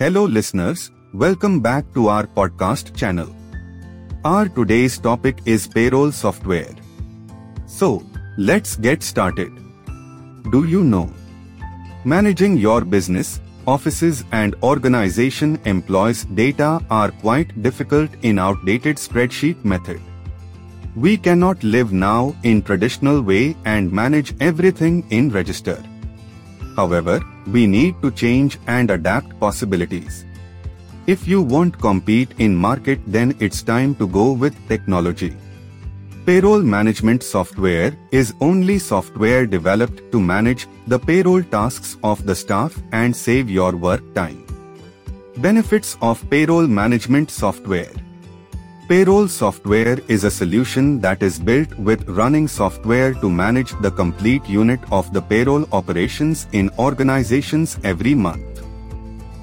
[0.00, 3.34] Hello listeners, welcome back to our podcast channel.
[4.24, 6.72] Our today's topic is payroll software.
[7.66, 8.04] So,
[8.36, 9.50] let's get started.
[10.52, 11.12] Do you know?
[12.04, 20.00] Managing your business, offices and organization employs data are quite difficult in outdated spreadsheet method.
[20.94, 25.82] We cannot live now in traditional way and manage everything in register.
[26.78, 27.20] However,
[27.52, 30.24] we need to change and adapt possibilities.
[31.08, 35.34] If you won't compete in market then it's time to go with technology.
[36.26, 42.76] Payroll management software is only software developed to manage the payroll tasks of the staff
[42.92, 44.44] and save your work time.
[45.38, 47.94] Benefits of payroll management software
[48.88, 54.48] Payroll software is a solution that is built with running software to manage the complete
[54.48, 58.62] unit of the payroll operations in organizations every month.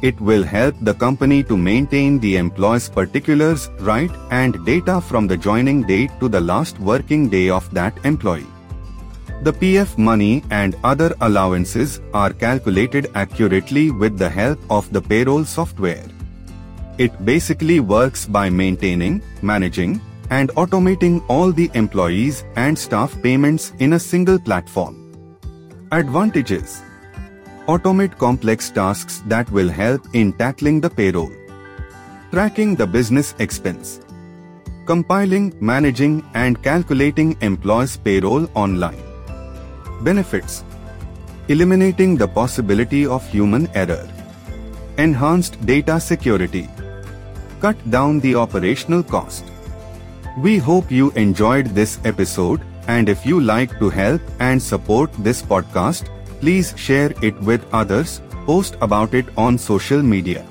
[0.00, 5.36] It will help the company to maintain the employee's particulars, right, and data from the
[5.36, 8.46] joining date to the last working day of that employee.
[9.42, 15.44] The PF money and other allowances are calculated accurately with the help of the payroll
[15.44, 16.13] software.
[16.96, 20.00] It basically works by maintaining, managing,
[20.30, 24.94] and automating all the employees and staff payments in a single platform.
[25.90, 26.82] Advantages
[27.66, 31.32] Automate complex tasks that will help in tackling the payroll.
[32.30, 34.00] Tracking the business expense.
[34.86, 39.02] Compiling, managing, and calculating employees' payroll online.
[40.02, 40.62] Benefits
[41.48, 44.08] Eliminating the possibility of human error.
[44.96, 46.68] Enhanced data security
[47.64, 49.44] cut down the operational cost.
[50.36, 55.40] We hope you enjoyed this episode and if you like to help and support this
[55.42, 60.44] podcast, please share it with others, post about it on social media.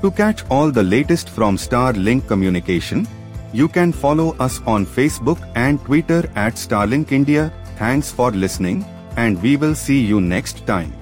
[0.00, 3.06] To catch all the latest from Starlink Communication,
[3.52, 7.52] you can follow us on Facebook and Twitter at Starlink India.
[7.76, 8.86] Thanks for listening
[9.16, 10.92] and we will see you next time.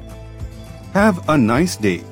[0.92, 2.02] Have a nice day.